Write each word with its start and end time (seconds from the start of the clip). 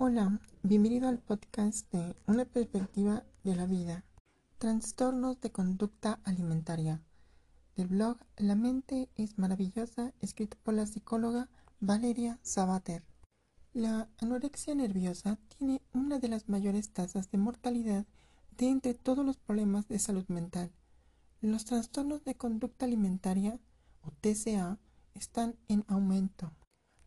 Hola, 0.00 0.40
bienvenido 0.62 1.08
al 1.08 1.18
podcast 1.18 1.90
de 1.90 2.14
Una 2.28 2.44
perspectiva 2.44 3.24
de 3.42 3.56
la 3.56 3.66
vida. 3.66 4.04
Trastornos 4.58 5.40
de 5.40 5.50
conducta 5.50 6.20
alimentaria. 6.22 7.02
Del 7.74 7.88
blog 7.88 8.16
La 8.36 8.54
mente 8.54 9.08
es 9.16 9.38
maravillosa, 9.38 10.14
escrito 10.20 10.56
por 10.62 10.74
la 10.74 10.86
psicóloga 10.86 11.48
Valeria 11.80 12.38
Sabater. 12.42 13.02
La 13.72 14.08
anorexia 14.18 14.76
nerviosa 14.76 15.36
tiene 15.58 15.82
una 15.92 16.20
de 16.20 16.28
las 16.28 16.48
mayores 16.48 16.90
tasas 16.90 17.32
de 17.32 17.38
mortalidad 17.38 18.06
de 18.56 18.68
entre 18.68 18.94
todos 18.94 19.26
los 19.26 19.36
problemas 19.36 19.88
de 19.88 19.98
salud 19.98 20.28
mental. 20.28 20.70
Los 21.40 21.64
trastornos 21.64 22.22
de 22.22 22.36
conducta 22.36 22.86
alimentaria, 22.86 23.58
o 24.02 24.12
TCA, 24.12 24.78
están 25.14 25.56
en 25.66 25.84
aumento. 25.88 26.52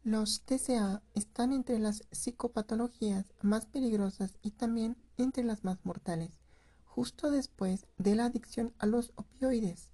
Los 0.04 0.41
TCA 0.41 1.04
están 1.13 1.54
entre 1.54 1.77
las 1.77 2.01
psicopatologías 2.09 3.36
más 3.43 3.68
peligrosas 3.68 4.36
y 4.41 4.50
también 4.50 4.97
entre 5.18 5.43
las 5.43 5.64
más 5.64 5.77
mortales, 5.86 6.39
justo 6.86 7.29
después 7.29 7.86
de 8.00 8.15
la 8.15 8.25
adicción 8.25 8.74
a 8.79 8.87
los 8.87 9.11
opioides. 9.14 9.91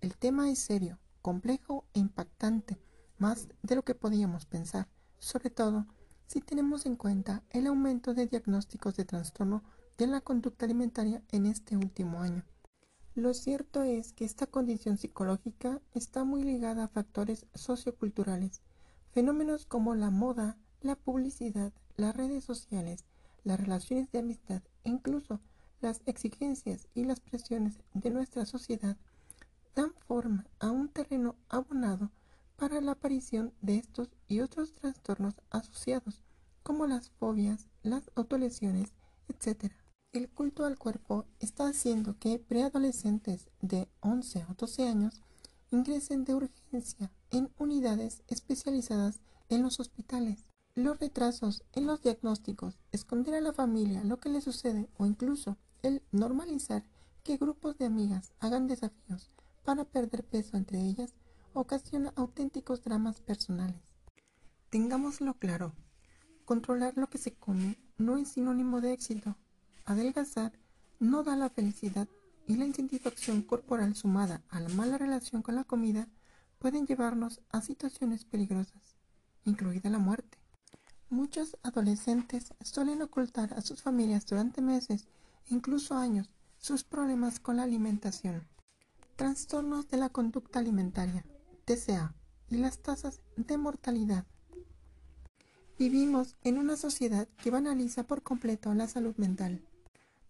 El 0.00 0.16
tema 0.16 0.50
es 0.50 0.60
serio, 0.60 0.98
complejo 1.20 1.84
e 1.92 1.98
impactante, 1.98 2.80
más 3.18 3.48
de 3.62 3.74
lo 3.74 3.82
que 3.82 3.94
podíamos 3.94 4.46
pensar, 4.46 4.88
sobre 5.18 5.50
todo 5.50 5.86
si 6.26 6.40
tenemos 6.40 6.86
en 6.86 6.96
cuenta 6.96 7.42
el 7.50 7.66
aumento 7.66 8.14
de 8.14 8.26
diagnósticos 8.26 8.96
de 8.96 9.04
trastorno 9.04 9.62
de 9.98 10.06
la 10.06 10.22
conducta 10.22 10.64
alimentaria 10.64 11.22
en 11.32 11.44
este 11.44 11.76
último 11.76 12.22
año. 12.22 12.46
Lo 13.14 13.34
cierto 13.34 13.82
es 13.82 14.14
que 14.14 14.24
esta 14.24 14.46
condición 14.46 14.96
psicológica 14.96 15.82
está 15.92 16.24
muy 16.24 16.44
ligada 16.44 16.84
a 16.84 16.88
factores 16.88 17.44
socioculturales, 17.52 18.62
Fenómenos 19.12 19.66
como 19.66 19.96
la 19.96 20.10
moda, 20.10 20.56
la 20.82 20.94
publicidad, 20.94 21.72
las 21.96 22.16
redes 22.16 22.44
sociales, 22.44 23.04
las 23.42 23.58
relaciones 23.58 24.10
de 24.12 24.20
amistad 24.20 24.62
e 24.84 24.90
incluso 24.90 25.40
las 25.80 26.00
exigencias 26.06 26.86
y 26.94 27.04
las 27.04 27.18
presiones 27.18 27.80
de 27.92 28.10
nuestra 28.10 28.46
sociedad 28.46 28.96
dan 29.74 29.92
forma 30.06 30.46
a 30.60 30.70
un 30.70 30.88
terreno 30.88 31.34
abonado 31.48 32.12
para 32.56 32.80
la 32.80 32.92
aparición 32.92 33.52
de 33.62 33.78
estos 33.78 34.10
y 34.28 34.40
otros 34.40 34.74
trastornos 34.74 35.34
asociados, 35.50 36.20
como 36.62 36.86
las 36.86 37.10
fobias, 37.10 37.66
las 37.82 38.10
autolesiones, 38.14 38.92
etc. 39.28 39.72
El 40.12 40.28
culto 40.28 40.66
al 40.66 40.78
cuerpo 40.78 41.24
está 41.40 41.66
haciendo 41.66 42.16
que 42.18 42.38
preadolescentes 42.38 43.48
de 43.60 43.88
11 44.00 44.46
o 44.50 44.54
12 44.54 44.86
años 44.86 45.22
ingresen 45.72 46.24
de 46.24 46.34
urgencia 46.34 47.10
en 47.30 47.50
unidades 47.58 48.22
especializadas 48.28 49.20
en 49.48 49.62
los 49.62 49.80
hospitales. 49.80 50.44
Los 50.74 50.98
retrasos 51.00 51.64
en 51.72 51.86
los 51.86 52.00
diagnósticos, 52.02 52.78
esconder 52.92 53.34
a 53.34 53.40
la 53.40 53.52
familia 53.52 54.04
lo 54.04 54.20
que 54.20 54.28
le 54.28 54.40
sucede 54.40 54.88
o 54.96 55.06
incluso 55.06 55.56
el 55.82 56.02
normalizar 56.12 56.84
que 57.24 57.36
grupos 57.36 57.76
de 57.78 57.86
amigas 57.86 58.32
hagan 58.38 58.66
desafíos 58.66 59.30
para 59.64 59.84
perder 59.84 60.24
peso 60.24 60.56
entre 60.56 60.80
ellas 60.80 61.14
ocasiona 61.52 62.12
auténticos 62.16 62.82
dramas 62.82 63.20
personales. 63.20 63.82
Tengámoslo 64.70 65.34
claro, 65.34 65.74
controlar 66.44 66.96
lo 66.96 67.08
que 67.08 67.18
se 67.18 67.34
come 67.34 67.76
no 67.98 68.16
es 68.16 68.28
sinónimo 68.28 68.80
de 68.80 68.92
éxito. 68.92 69.36
Adelgazar 69.84 70.52
no 71.00 71.24
da 71.24 71.34
la 71.34 71.50
felicidad 71.50 72.08
y 72.46 72.56
la 72.56 72.66
insatisfacción 72.66 73.42
corporal 73.42 73.94
sumada 73.94 74.42
a 74.48 74.60
la 74.60 74.68
mala 74.70 74.98
relación 74.98 75.42
con 75.42 75.56
la 75.56 75.64
comida 75.64 76.08
pueden 76.60 76.86
llevarnos 76.86 77.40
a 77.50 77.60
situaciones 77.60 78.24
peligrosas, 78.24 78.96
incluida 79.44 79.90
la 79.90 79.98
muerte. 79.98 80.38
Muchos 81.08 81.56
adolescentes 81.64 82.54
suelen 82.62 83.02
ocultar 83.02 83.52
a 83.54 83.62
sus 83.62 83.82
familias 83.82 84.24
durante 84.26 84.62
meses 84.62 85.08
incluso 85.48 85.96
años 85.96 86.30
sus 86.58 86.84
problemas 86.84 87.40
con 87.40 87.56
la 87.56 87.64
alimentación. 87.64 88.46
Trastornos 89.16 89.88
de 89.88 89.96
la 89.96 90.10
conducta 90.10 90.60
alimentaria, 90.60 91.24
TCA, 91.64 92.14
y 92.48 92.58
las 92.58 92.78
tasas 92.78 93.20
de 93.36 93.58
mortalidad. 93.58 94.24
Vivimos 95.78 96.36
en 96.44 96.58
una 96.58 96.76
sociedad 96.76 97.26
que 97.42 97.50
banaliza 97.50 98.04
por 98.04 98.22
completo 98.22 98.72
la 98.74 98.86
salud 98.86 99.16
mental 99.16 99.64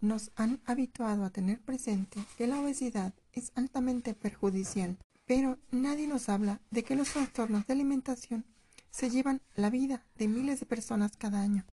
nos 0.00 0.30
han 0.34 0.60
habituado 0.64 1.24
a 1.24 1.30
tener 1.30 1.60
presente 1.60 2.24
que 2.36 2.46
la 2.46 2.60
obesidad 2.60 3.12
es 3.32 3.52
altamente 3.54 4.14
perjudicial, 4.14 4.98
pero 5.30 5.60
nadie 5.70 6.08
nos 6.08 6.28
habla 6.28 6.60
de 6.72 6.82
que 6.82 6.96
los 6.96 7.12
trastornos 7.12 7.64
de 7.64 7.74
alimentación 7.74 8.44
se 8.90 9.10
llevan 9.10 9.40
la 9.54 9.70
vida 9.70 10.04
de 10.16 10.26
miles 10.26 10.58
de 10.58 10.66
personas 10.66 11.16
cada 11.16 11.40
año, 11.40 11.64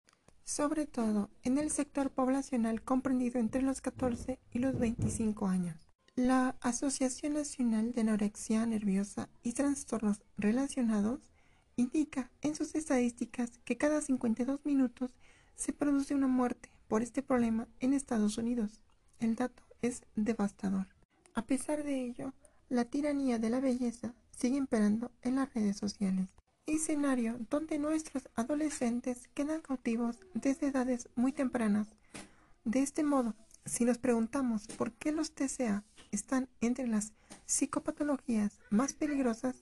sobre 0.44 0.86
todo 0.86 1.28
en 1.42 1.58
el 1.58 1.72
sector 1.72 2.10
poblacional 2.10 2.82
comprendido 2.82 3.40
entre 3.40 3.62
los 3.62 3.80
14 3.80 4.38
y 4.52 4.60
los 4.60 4.78
25 4.78 5.48
años. 5.48 5.74
La 6.14 6.54
Asociación 6.60 7.32
Nacional 7.32 7.92
de 7.94 8.02
Anorexia 8.02 8.64
Nerviosa 8.64 9.28
y 9.42 9.54
Trastornos 9.54 10.20
Relacionados 10.36 11.32
indica 11.74 12.30
en 12.42 12.54
sus 12.54 12.76
estadísticas 12.76 13.58
que 13.64 13.76
cada 13.76 14.02
52 14.02 14.64
minutos 14.66 15.16
se 15.56 15.72
produce 15.72 16.14
una 16.14 16.28
muerte 16.28 16.70
por 16.86 17.02
este 17.02 17.24
problema 17.24 17.66
en 17.80 17.92
Estados 17.92 18.38
Unidos. 18.38 18.82
El 19.18 19.34
dato 19.34 19.64
es 19.82 20.04
devastador. 20.14 20.86
A 21.34 21.42
pesar 21.42 21.82
de 21.82 22.04
ello, 22.04 22.34
la 22.68 22.84
tiranía 22.84 23.38
de 23.38 23.50
la 23.50 23.60
belleza 23.60 24.14
sigue 24.30 24.56
imperando 24.56 25.10
en 25.22 25.36
las 25.36 25.52
redes 25.54 25.76
sociales, 25.76 26.28
escenario 26.66 27.38
donde 27.50 27.78
nuestros 27.78 28.28
adolescentes 28.34 29.28
quedan 29.34 29.62
cautivos 29.62 30.18
desde 30.34 30.68
edades 30.68 31.08
muy 31.16 31.32
tempranas. 31.32 31.88
De 32.64 32.80
este 32.80 33.02
modo, 33.02 33.34
si 33.64 33.84
nos 33.84 33.98
preguntamos 33.98 34.66
por 34.66 34.92
qué 34.92 35.12
los 35.12 35.32
TCA 35.32 35.82
están 36.10 36.48
entre 36.60 36.86
las 36.86 37.12
psicopatologías 37.46 38.60
más 38.70 38.92
peligrosas, 38.92 39.56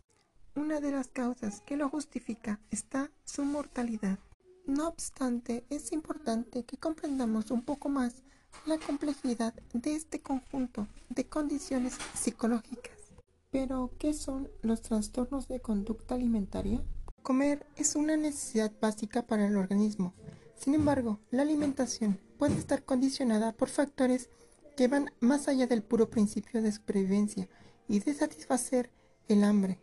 una 0.55 0.81
de 0.81 0.91
las 0.91 1.09
causas 1.09 1.61
que 1.61 1.77
lo 1.77 1.89
justifica 1.89 2.61
está 2.71 3.11
su 3.25 3.45
mortalidad. 3.45 4.19
No 4.67 4.89
obstante, 4.89 5.65
es 5.71 5.93
importante 5.93 6.65
que 6.65 6.77
comprendamos 6.77 7.51
un 7.51 7.63
poco 7.63 7.89
más 7.89 8.25
la 8.65 8.79
complejidad 8.79 9.55
de 9.73 9.95
este 9.95 10.21
conjunto 10.21 10.89
de 11.09 11.27
condiciones 11.29 11.97
psicológicas. 12.15 12.96
Pero, 13.59 13.91
¿qué 13.99 14.13
son 14.13 14.51
los 14.61 14.83
trastornos 14.83 15.49
de 15.49 15.61
conducta 15.61 16.15
alimentaria? 16.15 16.85
Comer 17.23 17.65
es 17.77 17.97
una 17.97 18.15
necesidad 18.15 18.71
básica 18.83 19.27
para 19.27 19.47
el 19.47 19.57
organismo. 19.57 20.13
Sin 20.59 20.75
embargo, 20.75 21.21
la 21.31 21.41
alimentación 21.41 22.21
puede 22.37 22.53
estar 22.59 22.85
condicionada 22.85 23.53
por 23.53 23.71
factores 23.71 24.29
que 24.77 24.89
van 24.89 25.11
más 25.21 25.49
allá 25.49 25.67
del 25.67 25.83
puro 25.83 26.11
principio 26.11 26.61
de 26.61 26.71
supervivencia 26.71 27.49
y 27.89 28.01
de 28.01 28.13
satisfacer 28.13 28.91
el 29.27 29.43
hambre. 29.43 29.79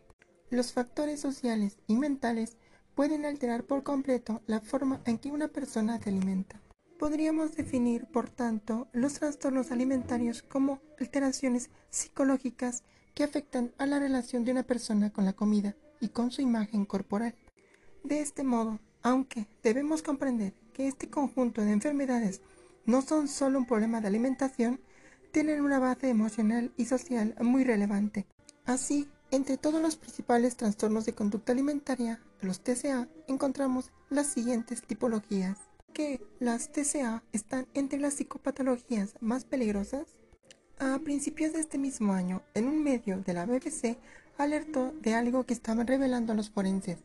Los 0.50 0.72
factores 0.72 1.18
sociales 1.18 1.78
y 1.88 1.96
mentales 1.96 2.56
pueden 2.94 3.24
alterar 3.24 3.64
por 3.64 3.82
completo 3.82 4.40
la 4.46 4.60
forma 4.60 5.00
en 5.04 5.18
que 5.18 5.32
una 5.32 5.48
persona 5.48 6.00
se 6.00 6.10
alimenta. 6.10 6.60
Podríamos 6.96 7.56
definir, 7.56 8.06
por 8.06 8.30
tanto, 8.30 8.86
los 8.92 9.14
trastornos 9.14 9.72
alimentarios 9.72 10.44
como 10.44 10.78
alteraciones 11.00 11.70
psicológicas 11.90 12.84
que 13.14 13.24
afectan 13.24 13.72
a 13.78 13.86
la 13.86 13.98
relación 13.98 14.44
de 14.44 14.52
una 14.52 14.64
persona 14.64 15.10
con 15.10 15.24
la 15.24 15.32
comida 15.32 15.76
y 16.00 16.08
con 16.08 16.30
su 16.30 16.42
imagen 16.42 16.84
corporal. 16.84 17.34
De 18.02 18.20
este 18.20 18.44
modo, 18.44 18.80
aunque 19.02 19.46
debemos 19.62 20.02
comprender 20.02 20.54
que 20.72 20.88
este 20.88 21.08
conjunto 21.08 21.62
de 21.62 21.72
enfermedades 21.72 22.42
no 22.84 23.02
son 23.02 23.28
solo 23.28 23.58
un 23.58 23.66
problema 23.66 24.00
de 24.00 24.08
alimentación, 24.08 24.80
tienen 25.32 25.62
una 25.62 25.78
base 25.78 26.08
emocional 26.10 26.72
y 26.76 26.84
social 26.84 27.34
muy 27.40 27.64
relevante. 27.64 28.26
Así, 28.66 29.08
entre 29.30 29.56
todos 29.56 29.82
los 29.82 29.96
principales 29.96 30.56
trastornos 30.56 31.06
de 31.06 31.14
conducta 31.14 31.52
alimentaria, 31.52 32.20
los 32.40 32.60
TCA, 32.60 33.08
encontramos 33.26 33.90
las 34.10 34.26
siguientes 34.26 34.82
tipologías. 34.82 35.58
¿Que 35.92 36.24
las 36.40 36.72
TCA 36.72 37.22
están 37.32 37.66
entre 37.74 38.00
las 38.00 38.14
psicopatologías 38.14 39.14
más 39.20 39.44
peligrosas? 39.44 40.06
A 40.80 40.98
principios 40.98 41.52
de 41.52 41.60
este 41.60 41.78
mismo 41.78 42.14
año, 42.14 42.42
en 42.52 42.66
un 42.66 42.82
medio 42.82 43.20
de 43.20 43.32
la 43.32 43.46
BBC, 43.46 43.96
alertó 44.36 44.92
de 45.00 45.14
algo 45.14 45.44
que 45.44 45.54
estaban 45.54 45.86
revelando 45.86 46.34
los 46.34 46.50
forenses. 46.50 46.98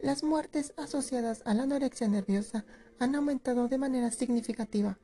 Las 0.00 0.24
muertes 0.24 0.74
asociadas 0.76 1.42
a 1.44 1.54
la 1.54 1.62
anorexia 1.62 2.08
nerviosa 2.08 2.64
han 2.98 3.14
aumentado 3.14 3.68
de 3.68 3.78
manera 3.78 4.10
significativa. 4.10 4.98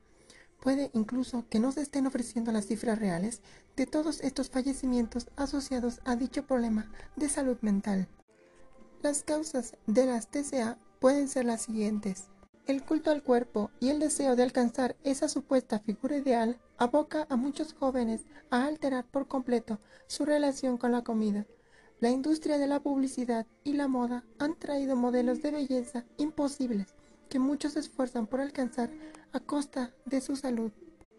Puede 0.59 0.91
incluso 0.93 1.45
que 1.49 1.59
no 1.59 1.71
se 1.71 1.81
estén 1.81 2.05
ofreciendo 2.05 2.51
las 2.51 2.67
cifras 2.67 2.99
reales 2.99 3.41
de 3.77 3.87
todos 3.87 4.19
estos 4.21 4.49
fallecimientos 4.49 5.29
asociados 5.37 6.01
a 6.03 6.17
dicho 6.17 6.45
problema 6.45 6.91
de 7.15 7.29
salud 7.29 7.57
mental. 7.61 8.09
Las 9.01 9.23
causas 9.23 9.77
de 9.87 10.05
las 10.05 10.27
TCA 10.27 10.77
pueden 10.99 11.29
ser 11.29 11.45
las 11.45 11.61
siguientes. 11.61 12.25
El 12.71 12.83
culto 12.83 13.11
al 13.11 13.21
cuerpo 13.21 13.69
y 13.81 13.89
el 13.89 13.99
deseo 13.99 14.37
de 14.37 14.43
alcanzar 14.43 14.95
esa 15.03 15.27
supuesta 15.27 15.79
figura 15.79 16.15
ideal 16.15 16.57
aboca 16.77 17.27
a 17.29 17.35
muchos 17.35 17.73
jóvenes 17.73 18.21
a 18.49 18.65
alterar 18.65 19.03
por 19.03 19.27
completo 19.27 19.81
su 20.07 20.23
relación 20.23 20.77
con 20.77 20.93
la 20.93 21.03
comida. 21.03 21.45
La 21.99 22.11
industria 22.11 22.57
de 22.57 22.67
la 22.67 22.79
publicidad 22.79 23.45
y 23.65 23.73
la 23.73 23.89
moda 23.89 24.23
han 24.39 24.57
traído 24.57 24.95
modelos 24.95 25.41
de 25.41 25.51
belleza 25.51 26.05
imposibles 26.15 26.95
que 27.27 27.39
muchos 27.39 27.73
se 27.73 27.81
esfuerzan 27.81 28.25
por 28.25 28.39
alcanzar 28.39 28.89
a 29.33 29.41
costa 29.41 29.93
de 30.05 30.21
su 30.21 30.37
salud. 30.37 30.71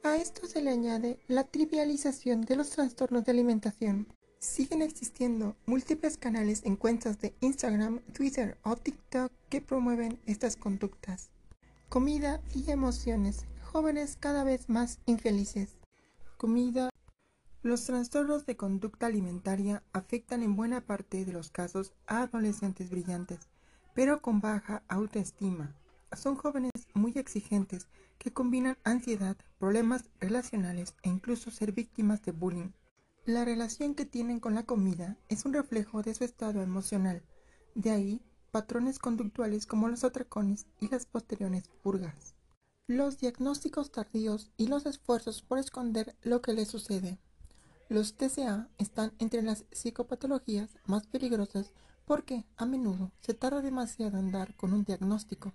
A 0.05 0.17
esto 0.17 0.47
se 0.47 0.63
le 0.63 0.71
añade 0.71 1.19
la 1.29 1.45
trivialización 1.45 2.41
de 2.41 2.57
los 2.57 2.71
trastornos 2.71 3.27
de 3.27 3.33
alimentación. 3.33 4.07
Siguen 4.39 4.81
existiendo 4.81 5.55
múltiples 5.67 6.17
canales 6.17 6.63
en 6.65 6.77
cuentas 6.77 7.21
de 7.21 7.35
Instagram, 7.41 8.01
Twitter 8.15 8.57
o 8.63 8.75
TikTok 8.75 9.31
que 9.51 9.61
promueven 9.61 10.19
estas 10.25 10.57
conductas. 10.57 11.32
Comida 11.93 12.41
y 12.55 12.71
emociones. 12.71 13.45
Jóvenes 13.65 14.17
cada 14.19 14.45
vez 14.45 14.71
más 14.71 14.99
infelices. 15.05 15.77
Comida. 16.39 16.89
Los 17.63 17.85
trastornos 17.85 18.47
de 18.47 18.57
conducta 18.57 19.05
alimentaria 19.05 19.83
afectan 19.93 20.43
en 20.43 20.57
buena 20.57 20.87
parte 20.87 21.27
de 21.27 21.33
los 21.35 21.51
casos 21.51 21.93
a 22.07 22.23
adolescentes 22.23 22.89
brillantes, 22.89 23.41
pero 23.93 24.23
con 24.23 24.41
baja 24.41 24.83
autoestima. 24.89 25.77
Son 26.17 26.35
jóvenes 26.35 26.73
muy 26.95 27.13
exigentes 27.17 27.89
que 28.17 28.33
combinan 28.33 28.79
ansiedad, 28.85 29.37
problemas 29.59 30.09
relacionales 30.19 30.95
e 31.03 31.11
incluso 31.11 31.51
ser 31.51 31.73
víctimas 31.73 32.23
de 32.23 32.33
bullying. 32.33 32.71
La 33.27 33.45
relación 33.45 33.95
que 33.95 34.07
tienen 34.07 34.41
con 34.41 34.55
la 34.55 34.63
comida 34.63 35.19
es 35.29 35.45
un 35.45 35.53
reflejo 35.53 36.03
de 36.03 36.15
su 36.15 36.25
estado 36.25 36.63
emocional. 36.63 37.23
De 37.75 37.91
ahí 37.91 38.23
patrones 38.53 38.99
conductuales 38.99 39.65
como 39.65 39.89
los 39.89 40.05
atracones 40.05 40.67
y 40.79 40.89
las 40.89 41.07
posteriores 41.07 41.71
purgas. 41.83 42.35
Los 42.87 43.19
diagnósticos 43.19 43.91
tardíos 43.91 44.51
y 44.59 44.67
los 44.67 44.85
esfuerzos 44.85 45.41
por 45.41 45.59
esconder 45.59 46.15
lo 46.21 46.43
que 46.43 46.53
les 46.53 46.69
sucede. 46.69 47.19
Los 47.89 48.15
TCA 48.15 48.69
están 48.77 49.15
entre 49.19 49.41
las 49.41 49.65
psicopatologías 49.73 50.69
más 50.85 51.07
peligrosas 51.07 51.73
porque 52.05 52.45
a 52.59 52.67
menudo 52.67 53.11
se 53.21 53.33
tarda 53.33 53.63
demasiado 53.63 54.19
en 54.19 54.31
dar 54.31 54.55
con 54.55 54.75
un 54.75 54.85
diagnóstico. 54.85 55.55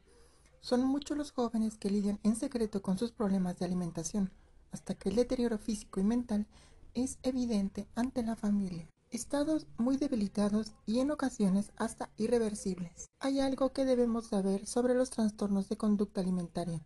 Son 0.60 0.84
muchos 0.84 1.16
los 1.16 1.32
jóvenes 1.32 1.78
que 1.78 1.92
lidian 1.92 2.20
en 2.24 2.36
secreto 2.36 2.82
con 2.82 2.98
sus 2.98 3.12
problemas 3.12 3.60
de 3.60 3.66
alimentación, 3.66 4.32
hasta 4.72 4.96
que 4.96 5.10
el 5.10 5.16
deterioro 5.16 5.60
físico 5.60 6.00
y 6.00 6.04
mental 6.04 6.48
es 6.96 7.20
evidente 7.22 7.88
ante 7.94 8.24
la 8.24 8.36
familia. 8.36 8.90
Estados 9.10 9.68
muy 9.78 9.96
debilitados 9.96 10.74
y 10.86 11.00
en 11.00 11.12
ocasiones 11.12 11.72
hasta 11.78 12.10
irreversibles. 12.18 13.10
Hay 13.20 13.40
algo 13.40 13.72
que 13.72 13.86
debemos 13.86 14.28
saber 14.28 14.68
sobre 14.68 14.96
los 14.96 15.12
trastornos 15.12 15.70
de 15.70 15.78
conducta 15.78 16.20
alimentaria. 16.20 16.82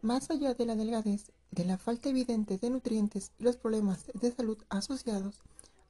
Más 0.00 0.30
allá 0.30 0.54
de 0.54 0.64
la 0.64 0.76
delgadez, 0.76 1.32
de 1.50 1.64
la 1.64 1.76
falta 1.76 2.08
evidente 2.08 2.56
de 2.56 2.70
nutrientes 2.70 3.32
y 3.38 3.42
los 3.42 3.56
problemas 3.56 4.04
de 4.14 4.30
salud 4.30 4.58
asociados, 4.68 5.42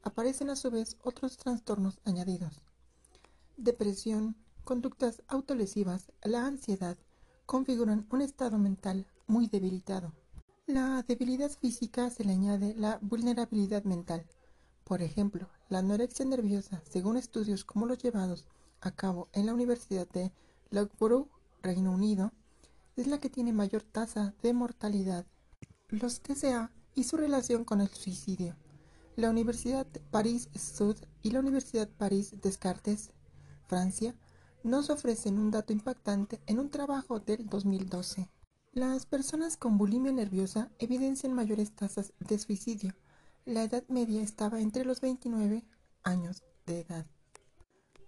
aparecen 0.02 0.49
a 0.49 0.56
su 0.56 0.70
vez 0.70 0.96
otros 1.02 1.37
trastornos 1.37 1.99
añadidos. 2.05 2.62
Depresión, 3.58 4.34
conductas 4.64 5.22
autolesivas, 5.29 6.11
la 6.22 6.46
ansiedad, 6.46 6.96
configuran 7.44 8.06
un 8.11 8.22
estado 8.22 8.56
mental 8.56 9.06
muy 9.26 9.46
debilitado. 9.46 10.14
La 10.67 11.05
debilidad 11.06 11.50
física 11.50 12.08
se 12.08 12.25
le 12.25 12.32
añade 12.32 12.75
la 12.75 12.99
vulnerabilidad 13.02 13.84
mental. 13.84 14.26
Por 14.86 15.02
ejemplo, 15.02 15.48
la 15.68 15.80
anorexia 15.80 16.24
nerviosa, 16.24 16.80
según 16.88 17.16
estudios 17.16 17.64
como 17.64 17.86
los 17.86 17.98
llevados 17.98 18.46
a 18.80 18.92
cabo 18.92 19.28
en 19.32 19.46
la 19.46 19.52
Universidad 19.52 20.08
de 20.10 20.30
Loughborough, 20.70 21.28
Reino 21.60 21.90
Unido, 21.90 22.30
es 22.94 23.08
la 23.08 23.18
que 23.18 23.28
tiene 23.28 23.52
mayor 23.52 23.82
tasa 23.82 24.32
de 24.44 24.52
mortalidad. 24.52 25.26
Los 25.88 26.20
TCA 26.20 26.70
y 26.94 27.02
su 27.02 27.16
relación 27.16 27.64
con 27.64 27.80
el 27.80 27.88
suicidio. 27.88 28.54
La 29.16 29.28
Universidad 29.28 29.88
París-Sud 30.12 30.98
y 31.20 31.32
la 31.32 31.40
Universidad 31.40 31.88
París-Descartes, 31.88 33.10
Francia, 33.66 34.14
nos 34.62 34.88
ofrecen 34.88 35.40
un 35.40 35.50
dato 35.50 35.72
impactante 35.72 36.40
en 36.46 36.60
un 36.60 36.70
trabajo 36.70 37.18
del 37.18 37.48
2012. 37.48 38.30
Las 38.70 39.04
personas 39.04 39.56
con 39.56 39.78
bulimia 39.78 40.12
nerviosa 40.12 40.70
evidencian 40.78 41.32
mayores 41.32 41.72
tasas 41.72 42.12
de 42.20 42.38
suicidio. 42.38 42.94
La 43.46 43.62
edad 43.62 43.84
media 43.87 44.22
estaba 44.22 44.60
entre 44.60 44.84
los 44.84 45.00
29 45.00 45.64
años 46.02 46.43
de 46.66 46.81
edad. 46.81 47.06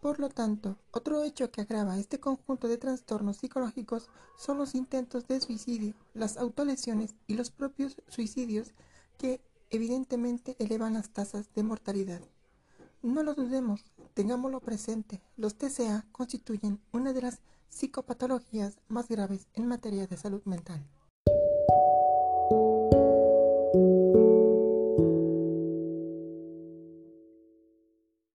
Por 0.02 0.18
lo 0.18 0.30
tanto, 0.30 0.78
otro 0.90 1.22
hecho 1.22 1.52
que 1.52 1.60
agrava 1.60 1.96
este 1.96 2.18
conjunto 2.18 2.66
de 2.66 2.76
trastornos 2.76 3.36
psicológicos 3.36 4.08
son 4.36 4.58
los 4.58 4.74
intentos 4.74 5.28
de 5.28 5.40
suicidio, 5.40 5.94
las 6.12 6.38
autolesiones 6.38 7.14
y 7.28 7.34
los 7.34 7.50
propios 7.52 8.02
suicidios 8.08 8.72
que 9.16 9.40
evidentemente 9.70 10.56
elevan 10.58 10.94
las 10.94 11.10
tasas 11.10 11.54
de 11.54 11.62
mortalidad. 11.62 12.20
No 13.02 13.22
lo 13.22 13.34
dudemos, 13.34 13.84
tengámoslo 14.14 14.58
presente, 14.58 15.22
los 15.36 15.54
TCA 15.54 16.04
constituyen 16.10 16.80
una 16.90 17.12
de 17.12 17.22
las 17.22 17.42
psicopatologías 17.68 18.80
más 18.88 19.06
graves 19.06 19.46
en 19.54 19.68
materia 19.68 20.08
de 20.08 20.16
salud 20.16 20.42
mental. 20.46 20.84